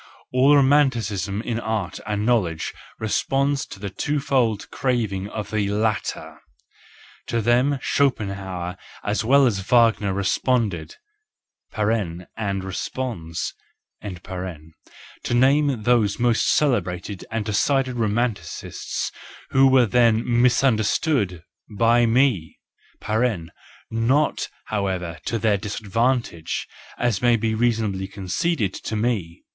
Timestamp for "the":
3.79-3.91, 5.51-5.69